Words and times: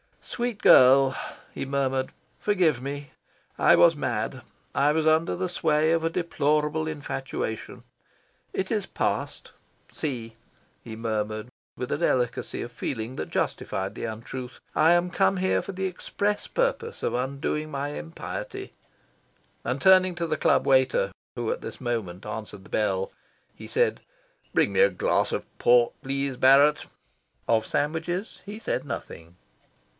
"Sweet 0.23 0.59
girl," 0.61 1.15
he 1.53 1.65
murmured, 1.65 2.11
"forgive 2.39 2.81
me. 2.81 3.11
I 3.59 3.75
was 3.75 3.95
mad. 3.95 4.41
I 4.73 4.93
was 4.93 5.05
under 5.05 5.35
the 5.35 5.49
sway 5.49 5.91
of 5.91 6.03
a 6.03 6.09
deplorable 6.09 6.87
infatuation. 6.87 7.83
It 8.53 8.71
is 8.71 8.85
past. 8.87 9.51
See," 9.91 10.35
he 10.83 10.95
murmured 10.95 11.49
with 11.77 11.91
a 11.91 11.99
delicacy 11.99 12.63
of 12.63 12.71
feeling 12.71 13.17
that 13.17 13.29
justified 13.29 13.93
the 13.93 14.05
untruth, 14.05 14.59
"I 14.73 14.93
am 14.93 15.11
come 15.11 15.37
here 15.37 15.61
for 15.61 15.73
the 15.73 15.85
express 15.85 16.47
purpose 16.47 17.03
of 17.03 17.13
undoing 17.13 17.69
my 17.69 17.89
impiety." 17.89 18.71
And, 19.63 19.79
turning 19.81 20.15
to 20.15 20.25
the 20.25 20.37
club 20.37 20.65
waiter 20.65 21.11
who 21.35 21.51
at 21.51 21.61
this 21.61 21.79
moment 21.81 22.25
answered 22.25 22.63
the 22.63 22.69
bell, 22.71 23.11
he 23.53 23.67
said 23.67 23.99
"Bring 24.53 24.73
me 24.73 24.79
a 24.79 24.89
glass 24.89 25.31
of 25.31 25.45
port, 25.59 25.93
please, 26.01 26.37
Barrett." 26.37 26.87
Of 27.47 27.67
sandwiches 27.67 28.41
he 28.45 28.57
said 28.57 28.83
nothing. 28.85 29.35